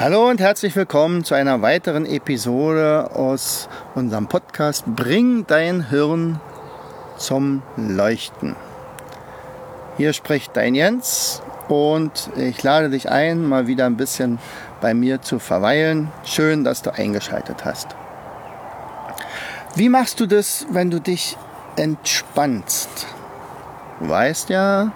[0.00, 6.40] Hallo und herzlich willkommen zu einer weiteren Episode aus unserem Podcast Bring dein Hirn
[7.18, 8.56] zum Leuchten.
[9.98, 14.38] Hier spricht dein Jens und ich lade dich ein, mal wieder ein bisschen
[14.80, 16.10] bei mir zu verweilen.
[16.24, 17.88] Schön, dass du eingeschaltet hast.
[19.74, 21.36] Wie machst du das, wenn du dich
[21.76, 23.06] entspannst?
[23.98, 24.92] Du weißt ja,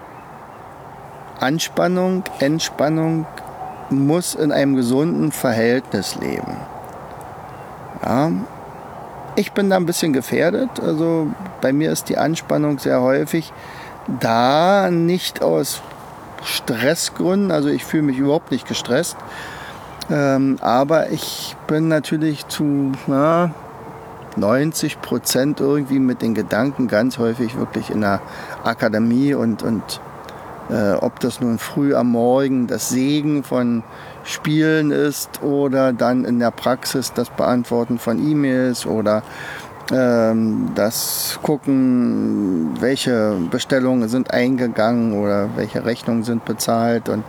[1.41, 3.27] Anspannung, Entspannung
[3.91, 6.57] muss in einem gesunden Verhältnis leben.
[8.05, 8.31] Ja,
[9.37, 10.71] ich bin da ein bisschen gefährdet.
[10.81, 11.29] Also
[11.61, 13.53] bei mir ist die Anspannung sehr häufig
[14.21, 15.83] da, nicht aus
[16.45, 17.51] Stressgründen.
[17.51, 19.17] Also ich fühle mich überhaupt nicht gestresst.
[20.11, 23.51] Ähm, aber ich bin natürlich zu na,
[24.37, 28.21] 90 Prozent irgendwie mit den Gedanken ganz häufig wirklich in der
[28.63, 30.01] Akademie und, und
[30.71, 33.83] äh, ob das nun früh am Morgen das Segen von
[34.25, 39.23] Spielen ist oder dann in der Praxis das Beantworten von E-Mails oder
[39.93, 47.25] ähm, das Gucken, welche Bestellungen sind eingegangen oder welche Rechnungen sind bezahlt und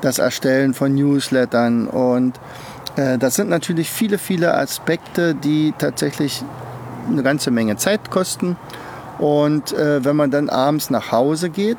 [0.00, 2.38] das Erstellen von Newslettern und
[2.96, 6.42] äh, das sind natürlich viele, viele Aspekte, die tatsächlich
[7.10, 8.56] eine ganze Menge Zeit kosten.
[9.18, 11.78] Und äh, wenn man dann abends nach Hause geht,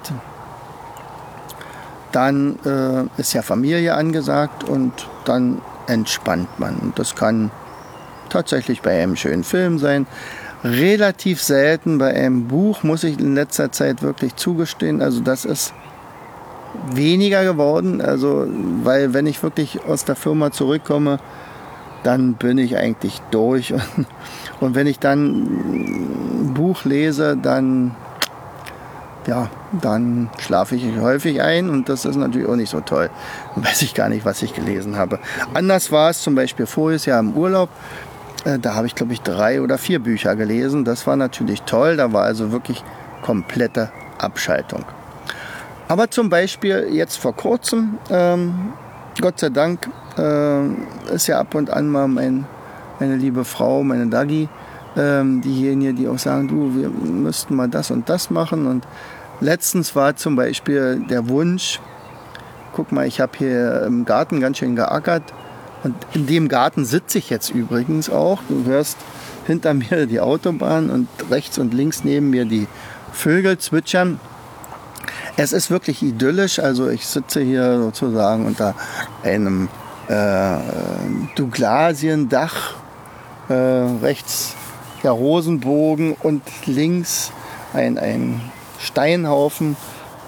[2.12, 4.92] dann äh, ist ja Familie angesagt und
[5.26, 6.76] dann entspannt man.
[6.78, 7.52] Und das kann
[8.30, 10.08] tatsächlich bei einem schönen Film sein.
[10.64, 15.02] Relativ selten bei einem Buch, muss ich in letzter Zeit wirklich zugestehen.
[15.02, 15.74] Also das ist
[16.92, 18.02] weniger geworden.
[18.02, 18.48] Also,
[18.84, 21.20] weil wenn ich wirklich aus der Firma zurückkomme,
[22.04, 23.74] dann bin ich eigentlich durch.
[24.60, 27.96] Und wenn ich dann ein Buch lese, dann
[29.28, 29.50] ja,
[29.82, 33.10] dann schlafe ich häufig ein und das ist natürlich auch nicht so toll.
[33.54, 35.20] Dann weiß ich gar nicht, was ich gelesen habe.
[35.54, 37.70] Anders war es zum Beispiel voriges Jahr im Urlaub.
[38.46, 40.86] Äh, da habe ich, glaube ich, drei oder vier Bücher gelesen.
[40.86, 41.98] Das war natürlich toll.
[41.98, 42.84] Da war also wirklich
[43.22, 44.86] komplette Abschaltung.
[45.90, 48.74] Aber zum Beispiel jetzt vor kurzem, ähm,
[49.22, 50.68] Gott sei Dank, äh,
[51.14, 52.46] ist ja ab und an mal mein,
[53.00, 54.50] meine liebe Frau, meine Dagi,
[54.98, 58.68] ähm, diejenigen, die auch sagen, du, wir müssten mal das und das machen.
[58.68, 58.86] Und
[59.40, 61.80] Letztens war zum Beispiel der Wunsch,
[62.74, 65.24] guck mal, ich habe hier im Garten ganz schön geackert
[65.84, 68.42] und in dem Garten sitze ich jetzt übrigens auch.
[68.50, 68.98] Du hörst
[69.46, 72.68] hinter mir die Autobahn und rechts und links neben mir die
[73.14, 74.20] Vögel zwitschern.
[75.38, 78.74] Es ist wirklich idyllisch, also ich sitze hier sozusagen unter
[79.24, 79.70] einem
[80.08, 80.58] äh,
[81.36, 82.74] Douglasiendach,
[83.50, 84.56] äh, rechts
[85.04, 87.32] der Rosenbogen und links
[87.74, 88.42] ein, ein
[88.80, 89.76] Steinhaufen.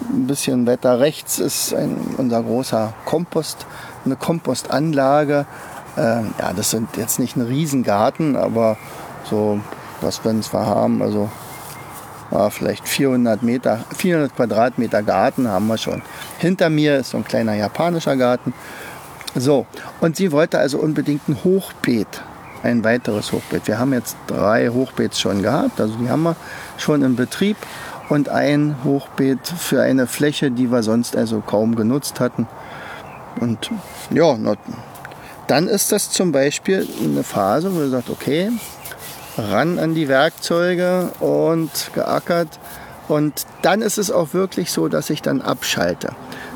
[0.08, 3.66] Ein bisschen weiter rechts ist ein, unser großer Kompost,
[4.04, 5.46] eine Kompostanlage.
[5.98, 8.76] Ähm, ja, das sind jetzt nicht ein Riesengarten, aber
[9.24, 9.60] so,
[10.00, 11.28] was wir zwar haben, also
[12.30, 16.02] ja, vielleicht 400 Meter, 400 Quadratmeter Garten haben wir schon.
[16.38, 18.54] Hinter mir ist so ein kleiner japanischer Garten.
[19.34, 19.66] So,
[20.00, 22.22] und sie wollte also unbedingt ein Hochbeet,
[22.62, 23.66] ein weiteres Hochbeet.
[23.68, 26.36] Wir haben jetzt drei Hochbeets schon gehabt, also die haben wir
[26.78, 27.56] schon in Betrieb
[28.10, 32.46] und ein Hochbeet für eine Fläche, die wir sonst also kaum genutzt hatten.
[33.40, 33.70] Und
[34.10, 34.36] ja,
[35.46, 38.50] dann ist das zum Beispiel eine Phase, wo man sagt, okay,
[39.38, 42.58] ran an die Werkzeuge und geackert.
[43.06, 46.10] Und dann ist es auch wirklich so, dass ich dann abschalte.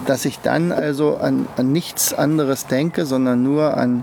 [0.06, 4.02] Dass ich dann also an, an nichts anderes denke, sondern nur an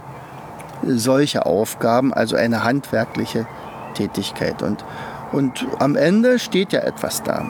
[0.86, 3.46] solche Aufgaben, also eine handwerkliche
[3.94, 4.62] Tätigkeit.
[4.62, 4.86] Und
[5.32, 7.46] und am Ende steht ja etwas da.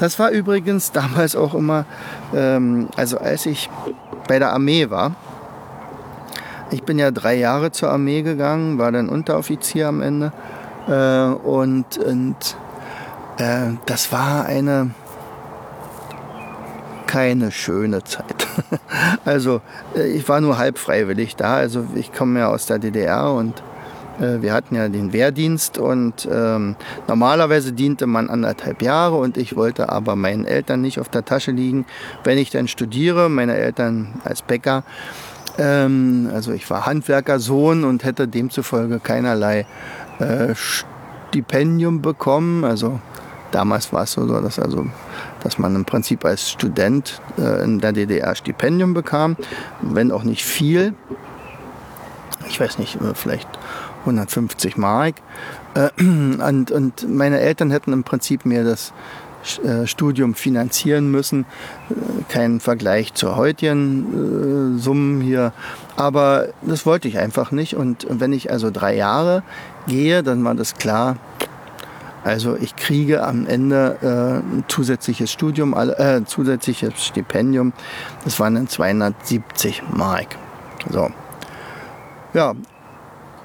[0.00, 1.84] Das war übrigens damals auch immer,
[2.34, 3.68] ähm, also als ich
[4.26, 5.14] bei der Armee war.
[6.70, 10.32] Ich bin ja drei Jahre zur Armee gegangen, war dann Unteroffizier am Ende.
[10.86, 12.56] Äh, und und
[13.38, 14.90] äh, das war eine
[17.06, 18.46] keine schöne Zeit.
[19.24, 19.60] also
[19.96, 21.54] äh, ich war nur halb freiwillig da.
[21.54, 23.62] Also ich komme ja aus der DDR und
[24.18, 26.76] wir hatten ja den Wehrdienst und ähm,
[27.06, 31.52] normalerweise diente man anderthalb Jahre und ich wollte aber meinen Eltern nicht auf der Tasche
[31.52, 31.86] liegen,
[32.24, 34.82] wenn ich dann studiere, meine Eltern als Bäcker.
[35.58, 39.66] Ähm, also ich war Handwerkersohn und hätte demzufolge keinerlei
[40.20, 42.64] äh, Stipendium bekommen.
[42.64, 43.00] Also
[43.50, 44.86] damals war es so, dass, also,
[45.42, 49.36] dass man im Prinzip als Student äh, in der DDR Stipendium bekam,
[49.80, 50.94] wenn auch nicht viel.
[52.48, 53.48] Ich weiß nicht, äh, vielleicht
[54.00, 55.16] 150 Mark.
[55.74, 58.92] Äh, und, und meine Eltern hätten im Prinzip mir das
[59.64, 61.46] äh, Studium finanzieren müssen.
[61.90, 61.94] Äh,
[62.28, 65.52] kein Vergleich zur heutigen äh, Summen hier.
[65.96, 67.74] Aber das wollte ich einfach nicht.
[67.74, 69.42] Und wenn ich also drei Jahre
[69.86, 71.16] gehe, dann war das klar.
[72.24, 77.72] Also ich kriege am Ende äh, ein zusätzliches Studium, äh, zusätzliches Stipendium.
[78.24, 80.36] Das waren dann 270 Mark.
[80.90, 81.08] So.
[82.34, 82.54] Ja.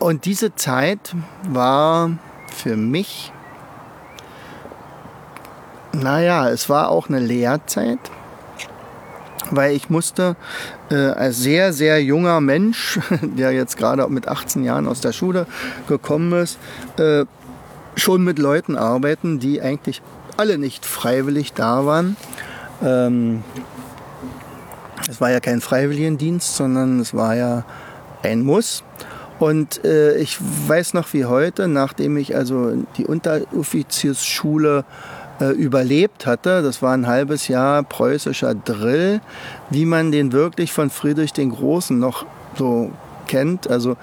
[0.04, 1.16] Und diese Zeit
[1.48, 2.12] war
[2.54, 3.32] für mich
[5.94, 8.00] naja, es war auch eine Lehrzeit,
[9.50, 10.36] weil ich musste
[10.92, 15.48] äh, als sehr, sehr junger Mensch, der jetzt gerade mit 18 Jahren aus der Schule
[15.88, 16.58] gekommen ist,
[16.98, 17.24] äh,
[17.96, 20.02] schon mit Leuten arbeiten, die eigentlich
[20.36, 22.18] alle nicht freiwillig da waren.
[22.84, 23.42] Ähm,
[25.10, 27.64] es war ja kein Freiwilligendienst, sondern es war ja
[28.22, 28.84] ein Muss.
[29.44, 34.86] Und äh, ich weiß noch wie heute, nachdem ich also die Unteroffiziersschule
[35.42, 36.62] äh, überlebt hatte.
[36.62, 39.20] Das war ein halbes Jahr preußischer Drill,
[39.70, 42.26] wie man den wirklich von Friedrich den Großen noch
[42.58, 42.92] so
[43.28, 43.70] kennt.
[43.70, 43.98] Also,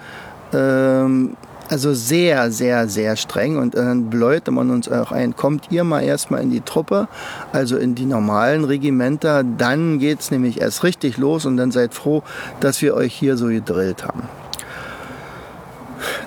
[0.53, 1.35] ähm,
[1.69, 3.57] also sehr, sehr, sehr streng.
[3.57, 7.07] Und dann bläute man uns auch ein, kommt ihr mal erstmal in die Truppe,
[7.51, 11.95] also in die normalen Regimenter, dann geht es nämlich erst richtig los und dann seid
[11.95, 12.21] froh,
[12.59, 14.29] dass wir euch hier so gedrillt haben.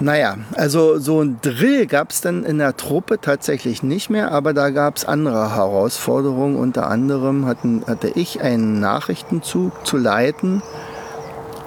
[0.00, 4.52] Naja, also so ein Drill gab es dann in der Truppe tatsächlich nicht mehr, aber
[4.52, 6.56] da gab es andere Herausforderungen.
[6.56, 10.62] Unter anderem hatten, hatte ich einen Nachrichtenzug zu leiten,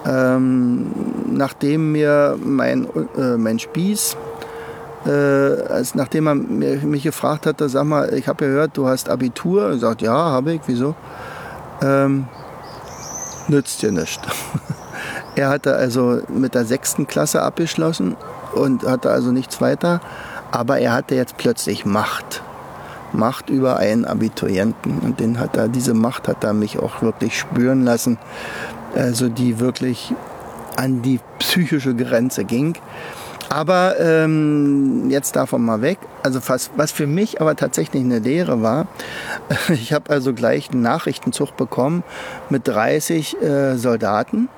[0.05, 0.91] ähm,
[1.29, 2.87] nachdem mir mein,
[3.17, 4.17] äh, mein Spieß,
[5.05, 9.69] äh, als, nachdem er mich gefragt hatte, sag mal, ich habe gehört, du hast Abitur.
[9.69, 10.95] Er sagt, ja, habe ich, wieso?
[11.81, 12.27] Ähm,
[13.47, 14.21] nützt dir nichts.
[15.37, 18.17] Er hatte also mit der sechsten Klasse abgeschlossen
[18.55, 20.01] und hatte also nichts weiter.
[20.49, 22.41] Aber er hatte jetzt plötzlich Macht.
[23.13, 24.97] Macht über einen Abiturienten.
[24.97, 28.17] Und den hat er, diese Macht hat er mich auch wirklich spüren lassen.
[28.95, 30.11] Also die wirklich
[30.75, 32.75] an die psychische Grenze ging.
[33.49, 35.99] Aber ähm, jetzt davon mal weg.
[36.23, 38.87] Also was, was für mich aber tatsächlich eine Lehre war,
[39.69, 42.03] ich habe also gleich einen Nachrichtenzug bekommen
[42.49, 44.49] mit 30 äh, Soldaten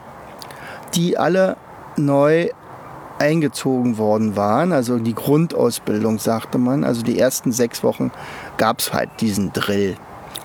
[0.96, 1.58] die alle
[1.98, 2.50] neu
[3.20, 4.72] eingezogen worden waren.
[4.72, 6.84] Also die Grundausbildung, sagte man.
[6.84, 8.12] Also die ersten sechs Wochen
[8.58, 9.98] gab es halt diesen Drill.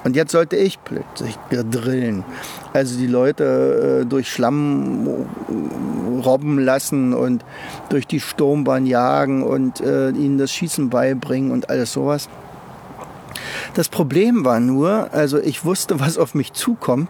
[0.02, 2.25] Und jetzt sollte ich plötzlich drillen.
[2.75, 5.08] Also die Leute äh, durch Schlamm
[6.23, 7.43] robben lassen und
[7.88, 12.29] durch die Sturmbahn jagen und äh, ihnen das Schießen beibringen und alles sowas.
[13.73, 17.08] Das Problem war nur, also ich wusste, was auf mich zukommt.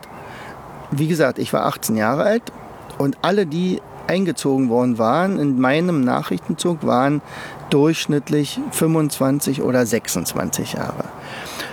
[0.92, 2.52] Wie gesagt, ich war 18 Jahre alt
[2.98, 7.22] und alle, die eingezogen worden waren in meinem Nachrichtenzug, waren
[7.70, 11.04] durchschnittlich 25 oder 26 Jahre.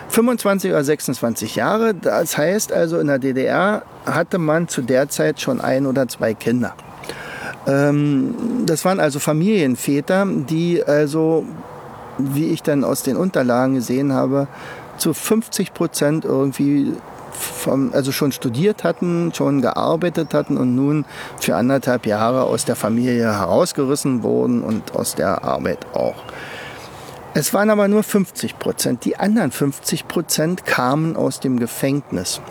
[0.09, 5.39] 25 oder 26 Jahre, das heißt also in der DDR hatte man zu der Zeit
[5.39, 6.73] schon ein oder zwei Kinder.
[7.67, 8.35] Ähm,
[8.65, 11.45] das waren also Familienväter, die also,
[12.17, 14.47] wie ich dann aus den Unterlagen gesehen habe,
[14.97, 16.93] zu 50 Prozent irgendwie
[17.31, 21.05] vom, also schon studiert hatten, schon gearbeitet hatten und nun
[21.39, 26.15] für anderthalb Jahre aus der Familie herausgerissen wurden und aus der Arbeit auch.
[27.33, 29.05] Es waren aber nur 50 Prozent.
[29.05, 32.41] Die anderen 50 Prozent kamen aus dem Gefängnis.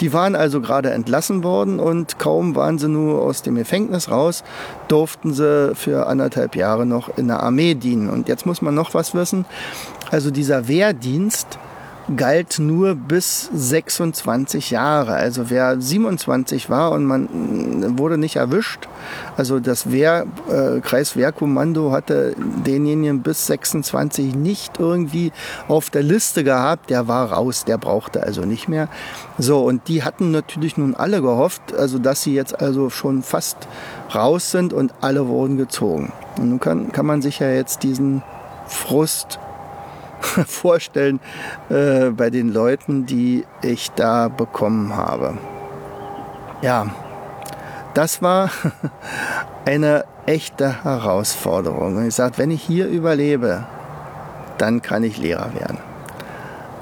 [0.00, 4.44] Die waren also gerade entlassen worden und kaum waren sie nur aus dem Gefängnis raus,
[4.88, 8.10] durften sie für anderthalb Jahre noch in der Armee dienen.
[8.10, 9.46] Und jetzt muss man noch was wissen.
[10.10, 11.58] Also dieser Wehrdienst
[12.16, 15.14] galt nur bis 26 Jahre.
[15.14, 18.88] Also wer 27 war und man äh, wurde nicht erwischt,
[19.36, 22.34] also das Wehr, äh, Kreiswehrkommando hatte
[22.66, 25.32] denjenigen bis 26 nicht irgendwie
[25.68, 28.88] auf der Liste gehabt, der war raus, der brauchte also nicht mehr.
[29.38, 33.56] So, und die hatten natürlich nun alle gehofft, also dass sie jetzt also schon fast
[34.14, 36.12] raus sind und alle wurden gezogen.
[36.38, 38.22] Und nun kann, kann man sich ja jetzt diesen
[38.66, 39.38] Frust
[40.46, 41.20] vorstellen
[41.68, 45.38] äh, bei den Leuten, die ich da bekommen habe.
[46.62, 46.86] Ja,
[47.94, 48.50] das war
[49.64, 52.06] eine echte Herausforderung.
[52.06, 53.64] Ich sage, wenn ich hier überlebe,
[54.58, 55.78] dann kann ich Lehrer werden.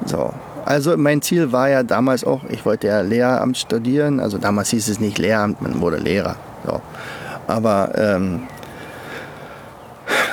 [0.04, 0.32] So,
[0.64, 4.20] Also mein Ziel war ja damals auch, ich wollte ja Lehramt studieren.
[4.20, 6.36] Also damals hieß es nicht Lehramt, man wurde Lehrer.
[6.66, 6.80] So.
[7.46, 8.42] Aber, ähm,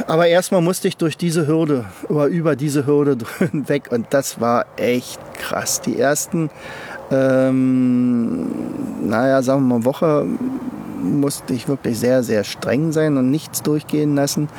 [0.07, 3.17] aber erstmal musste ich durch diese Hürde oder über diese Hürde
[3.51, 5.81] weg und das war echt krass.
[5.81, 6.49] Die ersten,
[7.11, 8.47] ähm,
[9.01, 10.25] naja, sagen wir mal, Woche
[11.01, 14.49] musste ich wirklich sehr, sehr streng sein und nichts durchgehen lassen.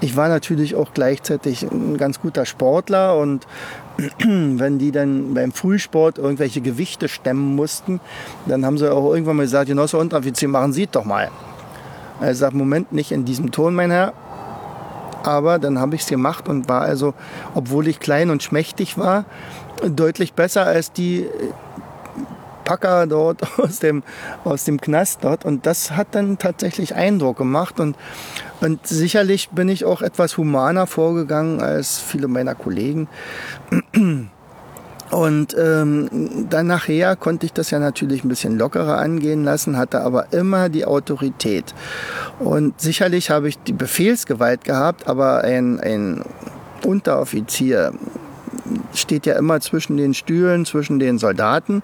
[0.00, 3.46] Ich war natürlich auch gleichzeitig ein ganz guter Sportler und
[4.18, 8.00] wenn die dann beim Frühsport irgendwelche Gewichte stemmen mussten,
[8.46, 11.30] dann haben sie auch irgendwann mal gesagt, Genosse Unteroffizier, machen Sie doch mal.
[12.20, 14.12] Er sagt, Moment, nicht in diesem Ton, mein Herr.
[15.24, 17.14] Aber dann habe ich es gemacht und war also,
[17.54, 19.24] obwohl ich klein und schmächtig war,
[19.82, 21.26] deutlich besser als die
[22.64, 24.02] Packer dort aus dem,
[24.44, 25.44] aus dem Knast dort.
[25.44, 27.80] Und das hat dann tatsächlich Eindruck gemacht.
[27.80, 27.96] Und,
[28.60, 33.08] und sicherlich bin ich auch etwas humaner vorgegangen als viele meiner Kollegen.
[35.10, 40.00] Und ähm, dann nachher konnte ich das ja natürlich ein bisschen lockerer angehen lassen, hatte
[40.00, 41.74] aber immer die Autorität.
[42.38, 46.24] Und sicherlich habe ich die Befehlsgewalt gehabt, aber ein, ein
[46.84, 47.92] Unteroffizier
[48.94, 51.82] steht ja immer zwischen den Stühlen, zwischen den Soldaten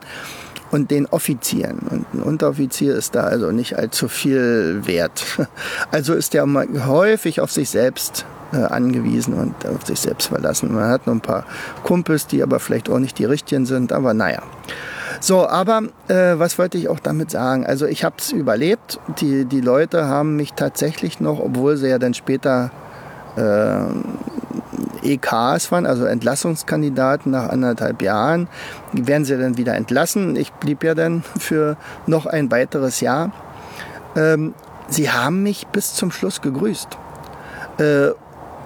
[0.70, 1.78] und den Offizieren.
[1.90, 5.24] Und ein Unteroffizier ist da also nicht allzu viel wert.
[5.90, 6.46] Also ist er
[6.86, 8.24] häufig auf sich selbst
[8.56, 10.72] angewiesen und auf sich selbst verlassen.
[10.74, 11.44] Man hat noch ein paar
[11.84, 14.42] Kumpels, die aber vielleicht auch nicht die richtigen sind, aber naja.
[15.20, 17.66] So, aber äh, was wollte ich auch damit sagen?
[17.66, 18.98] Also ich habe es überlebt.
[19.20, 22.70] Die, die Leute haben mich tatsächlich noch, obwohl sie ja dann später
[23.36, 23.80] äh,
[25.02, 28.48] EKs waren, also Entlassungskandidaten nach anderthalb Jahren,
[28.92, 30.36] werden sie dann wieder entlassen.
[30.36, 31.76] Ich blieb ja dann für
[32.06, 33.32] noch ein weiteres Jahr.
[34.16, 34.54] Ähm,
[34.88, 36.88] sie haben mich bis zum Schluss gegrüßt.
[37.78, 38.10] Äh,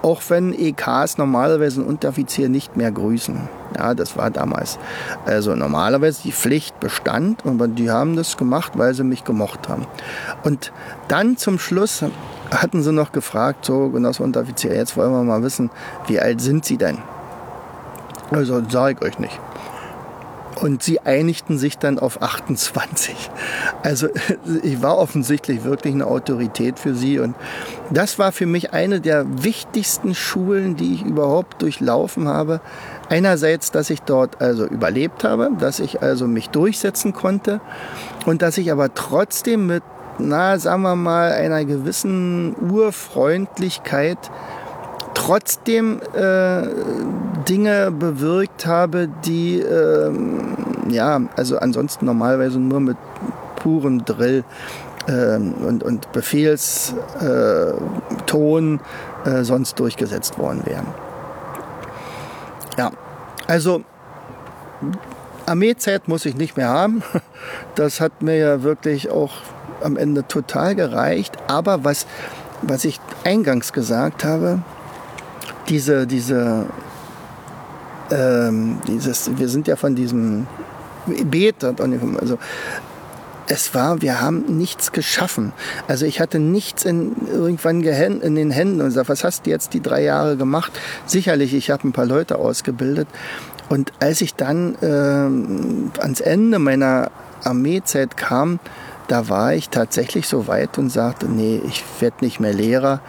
[0.05, 3.49] auch wenn EKs normalerweise einen Unteroffizier nicht mehr grüßen.
[3.77, 4.79] Ja, das war damals.
[5.25, 9.87] Also normalerweise die Pflicht bestand, aber die haben das gemacht, weil sie mich gemocht haben.
[10.43, 10.73] Und
[11.09, 12.05] dann zum Schluss
[12.51, 15.71] hatten sie noch gefragt, so Unteroffizier, jetzt wollen wir mal wissen,
[16.07, 16.99] wie alt sind Sie denn?
[18.31, 19.41] Also sage ich euch nicht.
[20.61, 23.31] Und sie einigten sich dann auf 28.
[23.83, 24.09] Also
[24.63, 27.19] ich war offensichtlich wirklich eine Autorität für sie.
[27.19, 27.35] Und
[27.91, 32.61] das war für mich eine der wichtigsten Schulen, die ich überhaupt durchlaufen habe.
[33.09, 37.61] Einerseits, dass ich dort also überlebt habe, dass ich also mich durchsetzen konnte
[38.27, 39.83] und dass ich aber trotzdem mit,
[40.19, 44.19] na, sagen wir mal, einer gewissen Urfreundlichkeit
[45.15, 46.63] trotzdem äh,
[47.49, 50.13] Dinge bewirkt habe, die äh,
[50.89, 52.97] ja, also ansonsten normalerweise nur mit
[53.57, 54.45] purem Drill
[55.07, 58.81] äh, und, und Befehlston
[59.25, 60.87] äh, sonst durchgesetzt worden wären.
[62.77, 62.91] Ja,
[63.47, 63.83] also
[65.47, 67.03] Armeezeit muss ich nicht mehr haben.
[67.75, 69.33] Das hat mir ja wirklich auch
[69.83, 71.37] am Ende total gereicht.
[71.47, 72.07] Aber was,
[72.63, 74.63] was ich eingangs gesagt habe,
[75.69, 76.67] diese, diese,
[78.11, 80.47] ähm, dieses, wir sind ja von diesem
[81.07, 82.39] Beet, also
[83.49, 85.53] es war, wir haben nichts geschaffen.
[85.87, 89.75] Also ich hatte nichts in, irgendwann in den Händen und gesagt, was hast du jetzt
[89.75, 90.73] die drei Jahre gemacht?
[91.07, 93.09] Sicherlich, ich habe ein paar Leute ausgebildet.
[93.69, 97.11] Und als ich dann ähm, ans Ende meiner
[97.43, 98.61] Armeezeit kam,
[99.09, 103.01] da war ich tatsächlich so weit und sagte, nee, ich werde nicht mehr Lehrer.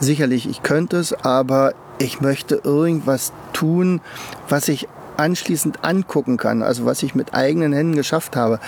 [0.00, 4.00] Sicherlich, ich könnte es, aber ich möchte irgendwas tun,
[4.48, 8.58] was ich anschließend angucken kann, also was ich mit eigenen Händen geschafft habe.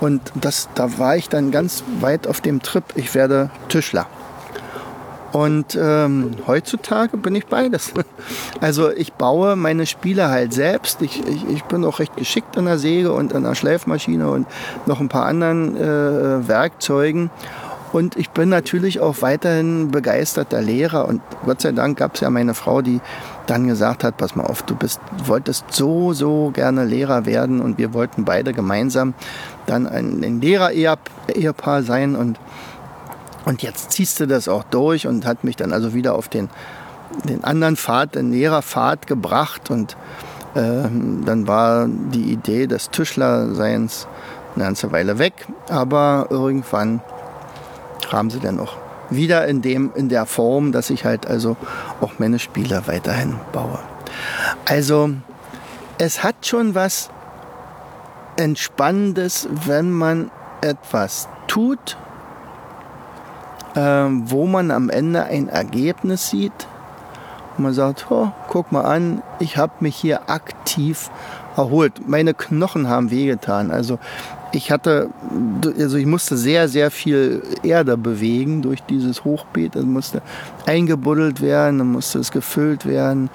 [0.00, 4.06] Und das, da war ich dann ganz weit auf dem Trip, ich werde Tischler.
[5.32, 7.92] Und ähm, heutzutage bin ich beides.
[8.60, 11.00] Also ich baue meine Spiele halt selbst.
[11.00, 14.46] Ich, ich, ich bin auch recht geschickt an der Säge und an der Schleifmaschine und
[14.86, 17.30] noch ein paar anderen äh, Werkzeugen.
[17.92, 21.08] Und ich bin natürlich auch weiterhin begeisterter Lehrer.
[21.08, 23.00] Und Gott sei Dank gab es ja meine Frau, die
[23.46, 27.60] dann gesagt hat, pass mal auf, du bist, wolltest so, so gerne Lehrer werden.
[27.60, 29.14] Und wir wollten beide gemeinsam
[29.66, 32.14] dann ein, ein Lehrer-Ehepaar sein.
[32.14, 32.38] Und,
[33.44, 36.48] und jetzt ziehst du das auch durch und hat mich dann also wieder auf den,
[37.24, 39.68] den anderen Pfad, den Lehrerpfad gebracht.
[39.68, 39.96] Und
[40.54, 40.60] äh,
[41.24, 44.06] dann war die Idee des Tischlerseins
[44.54, 45.34] eine ganze Weile weg.
[45.68, 47.00] Aber irgendwann
[48.12, 48.76] haben sie dann auch
[49.10, 51.56] wieder in, dem, in der Form, dass ich halt also
[52.00, 53.78] auch meine Spieler weiterhin baue.
[54.64, 55.10] Also
[55.98, 57.10] es hat schon was
[58.36, 60.30] Entspannendes, wenn man
[60.60, 61.96] etwas tut,
[63.74, 66.66] äh, wo man am Ende ein Ergebnis sieht.
[67.56, 71.10] Und man sagt, oh, guck mal an, ich habe mich hier aktiv
[71.56, 72.06] erholt.
[72.06, 73.70] Meine Knochen haben wehgetan.
[73.70, 73.98] Also
[74.52, 75.10] ich hatte,
[75.78, 79.76] also ich musste sehr, sehr viel Erde bewegen durch dieses Hochbeet.
[79.76, 80.22] Es musste
[80.66, 83.30] eingebuddelt werden, dann musste es gefüllt werden.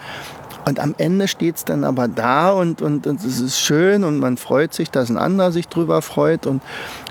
[0.68, 4.18] Und am Ende steht es dann aber da und, und, und, es ist schön und
[4.18, 6.64] man freut sich, dass ein anderer sich drüber freut und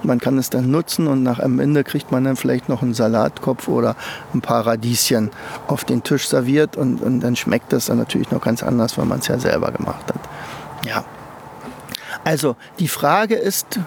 [0.03, 2.95] man kann es dann nutzen und nach am Ende kriegt man dann vielleicht noch einen
[2.95, 3.95] Salatkopf oder
[4.35, 5.31] ein paar Radieschen
[5.69, 9.07] auf den Tisch serviert und, und dann schmeckt es dann natürlich noch ganz anders, weil
[9.07, 10.24] man es ja selber gemacht hat.
[10.85, 11.05] Ja.
[12.25, 13.81] Also die Frage ist,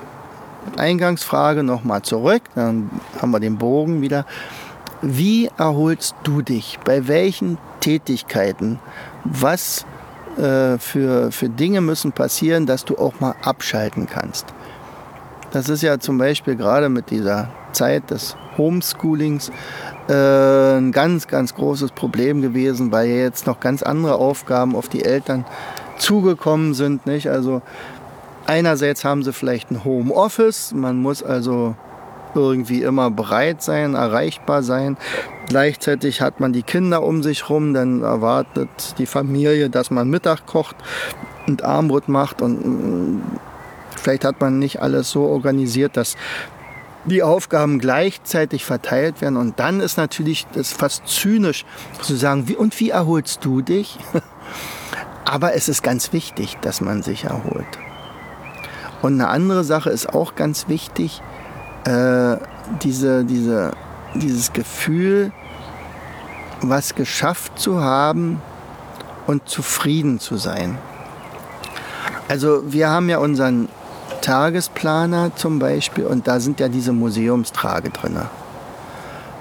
[0.75, 2.89] Eingangsfrage nochmal zurück, dann
[3.21, 4.25] haben wir den Bogen wieder.
[5.01, 6.79] Wie erholst du dich?
[6.83, 8.79] Bei welchen Tätigkeiten?
[9.23, 9.85] Was
[10.37, 14.47] äh, für, für Dinge müssen passieren, dass du auch mal abschalten kannst?
[15.51, 19.51] Das ist ja zum Beispiel gerade mit dieser Zeit des Homeschoolings
[20.09, 25.05] äh, ein ganz, ganz großes Problem gewesen, weil jetzt noch ganz andere Aufgaben auf die
[25.05, 25.45] Eltern
[25.97, 27.05] zugekommen sind.
[27.05, 27.29] Nicht?
[27.29, 27.61] Also
[28.45, 31.75] einerseits haben sie vielleicht ein Homeoffice, man muss also
[32.35, 34.97] irgendwie immer bereit sein, erreichbar sein.
[35.47, 40.45] Gleichzeitig hat man die Kinder um sich rum, dann erwartet die Familie, dass man Mittag
[40.45, 40.75] kocht
[41.47, 43.21] und Armbrot macht und mm,
[43.95, 46.15] vielleicht hat man nicht alles so organisiert, dass
[47.05, 51.65] die Aufgaben gleichzeitig verteilt werden und dann ist natürlich das fast zynisch
[52.01, 53.97] zu sagen, wie, und wie erholst du dich?
[55.29, 57.67] Aber es ist ganz wichtig, dass man sich erholt.
[59.01, 61.21] Und eine andere Sache ist auch ganz wichtig,
[61.83, 62.37] äh,
[62.81, 63.73] diese, diese,
[64.15, 65.33] dieses Gefühl,
[66.61, 68.41] was geschafft zu haben
[69.27, 70.77] und zufrieden zu sein.
[72.29, 73.67] Also wir haben ja unseren
[74.21, 78.17] Tagesplaner zum Beispiel und da sind ja diese Museumstrage drin.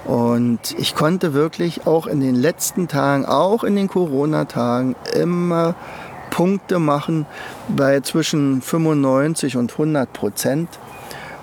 [0.07, 5.75] Und ich konnte wirklich auch in den letzten Tagen, auch in den Corona-Tagen, immer
[6.29, 7.25] Punkte machen
[7.67, 10.69] bei zwischen 95 und 100 Prozent.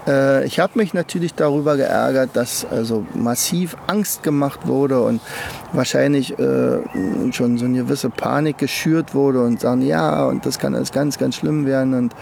[0.06, 5.20] Äh, ich habe mich natürlich darüber geärgert, dass also massiv Angst gemacht wurde und
[5.72, 6.78] wahrscheinlich äh,
[7.32, 11.18] schon so eine gewisse Panik geschürt wurde und sagen, ja, und das kann alles ganz,
[11.18, 12.14] ganz schlimm werden und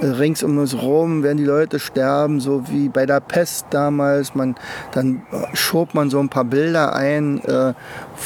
[0.00, 4.34] äh, rings um uns rum werden die Leute sterben, so wie bei der Pest damals.
[4.34, 4.54] Man,
[4.92, 5.22] dann
[5.54, 7.74] schob man so ein paar Bilder ein, äh,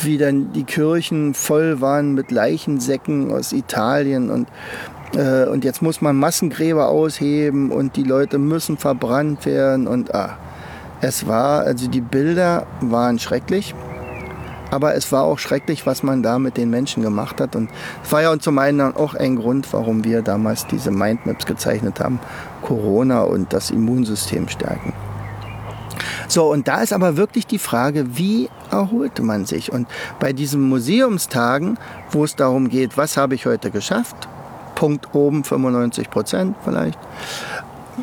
[0.03, 4.49] wie dann die Kirchen voll waren mit Leichensäcken aus Italien und
[5.15, 10.39] äh, und jetzt muss man Massengräber ausheben und die Leute müssen verbrannt werden und ah,
[11.01, 13.75] es war, also die Bilder waren schrecklich.
[14.71, 17.57] Aber es war auch schrecklich, was man da mit den Menschen gemacht hat.
[17.57, 17.71] Und
[18.05, 22.21] es war ja zum einen auch ein Grund, warum wir damals diese Mindmaps gezeichnet haben.
[22.63, 24.93] Corona und das Immunsystem stärken.
[26.29, 29.73] So, und da ist aber wirklich die Frage, wie erholte man sich?
[29.73, 29.89] Und
[30.21, 31.77] bei diesen Museumstagen,
[32.13, 34.29] wo es darum geht, was habe ich heute geschafft,
[34.81, 36.99] Punkt oben 95 Prozent vielleicht.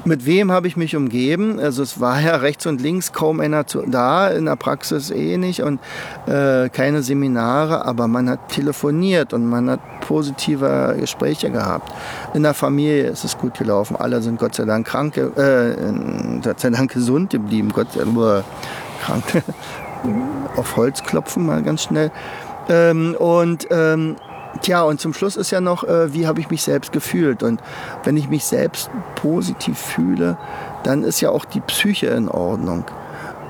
[0.05, 1.59] Mit wem habe ich mich umgeben?
[1.59, 5.63] Also es war ja rechts und links kaum einer da, in der Praxis eh nicht
[5.63, 5.79] und
[6.27, 11.91] äh, keine Seminare, aber man hat telefoniert und man hat positive Gespräche gehabt.
[12.35, 13.95] In der Familie ist es gut gelaufen.
[13.95, 15.73] Alle sind Gott sei Dank krank, äh,
[16.43, 17.71] Gott sei Dank gesund geblieben.
[17.73, 18.43] Gott sei Dank
[19.01, 19.23] krank.
[20.55, 22.11] Auf Holz klopfen mal ganz schnell.
[22.69, 24.17] Ähm, und ähm,
[24.61, 27.43] Tja, und zum Schluss ist ja noch, äh, wie habe ich mich selbst gefühlt?
[27.43, 27.61] Und
[28.03, 30.37] wenn ich mich selbst positiv fühle,
[30.83, 32.85] dann ist ja auch die Psyche in Ordnung.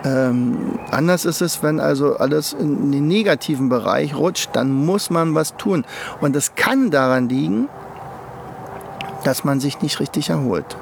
[0.03, 5.35] Ähm, anders ist es, wenn also alles in den negativen Bereich rutscht, dann muss man
[5.35, 5.85] was tun.
[6.21, 7.67] Und es kann daran liegen,
[9.23, 10.77] dass man sich nicht richtig erholt.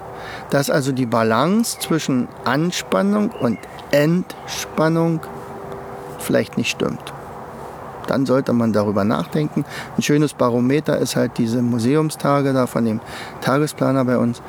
[0.49, 3.57] Dass also die Balance zwischen Anspannung und
[3.91, 5.21] Entspannung
[6.19, 7.13] vielleicht nicht stimmt
[8.05, 9.65] dann sollte man darüber nachdenken.
[9.97, 12.99] Ein schönes Barometer ist halt diese Museumstage da von dem
[13.41, 14.41] Tagesplaner bei uns.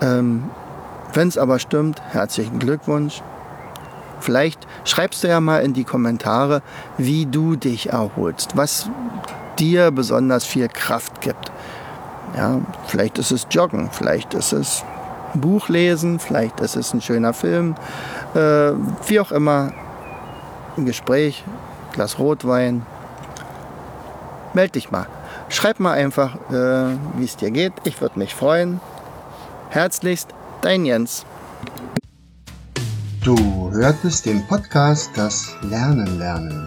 [0.00, 0.44] Ähm,
[1.14, 3.22] Wenn es aber stimmt, herzlichen Glückwunsch.
[4.20, 6.62] Vielleicht schreibst du ja mal in die Kommentare,
[6.96, 8.90] wie du dich erholst, was
[9.58, 11.52] dir besonders viel Kraft gibt.
[12.36, 14.84] Ja, vielleicht ist es Joggen, vielleicht ist es
[15.34, 17.74] Buch lesen, vielleicht ist es ein schöner Film,
[18.34, 18.72] äh,
[19.06, 19.72] wie auch immer,
[20.76, 21.44] ein Gespräch,
[21.92, 22.86] Glas Rotwein,
[24.54, 25.06] meld dich mal.
[25.48, 27.72] Schreib mal einfach, äh, wie es dir geht.
[27.84, 28.80] Ich würde mich freuen.
[29.70, 30.28] Herzlichst,
[30.62, 31.24] dein Jens.
[33.22, 36.66] Du hörtest den Podcast Das Lernen lernen.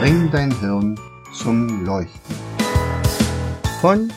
[0.00, 0.98] Bring dein Hirn
[1.32, 2.36] zum Leuchten.
[3.80, 4.12] Von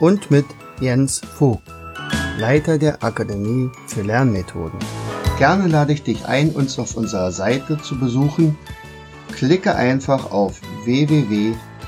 [0.00, 0.46] und mit
[0.80, 1.62] Jens Vogt,
[2.38, 4.78] Leiter der Akademie für Lernmethoden.
[5.38, 8.56] Gerne lade ich dich ein, uns auf unserer Seite zu besuchen.
[9.32, 11.54] Klicke einfach auf www